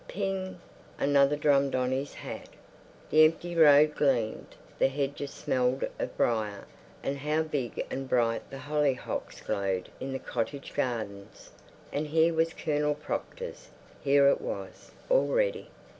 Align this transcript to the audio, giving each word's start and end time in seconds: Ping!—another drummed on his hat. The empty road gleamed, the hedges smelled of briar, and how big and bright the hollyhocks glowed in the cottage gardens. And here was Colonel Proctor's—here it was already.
Ping!—another 0.07 1.35
drummed 1.35 1.75
on 1.75 1.91
his 1.91 2.15
hat. 2.15 2.49
The 3.11 3.23
empty 3.23 3.55
road 3.55 3.93
gleamed, 3.93 4.55
the 4.79 4.87
hedges 4.87 5.29
smelled 5.29 5.83
of 5.99 6.17
briar, 6.17 6.65
and 7.03 7.19
how 7.19 7.43
big 7.43 7.85
and 7.91 8.09
bright 8.09 8.49
the 8.49 8.57
hollyhocks 8.57 9.41
glowed 9.41 9.89
in 9.99 10.11
the 10.11 10.17
cottage 10.17 10.73
gardens. 10.73 11.51
And 11.93 12.07
here 12.07 12.33
was 12.33 12.55
Colonel 12.55 12.95
Proctor's—here 12.95 14.27
it 14.27 14.41
was 14.41 14.89
already. 15.11 15.69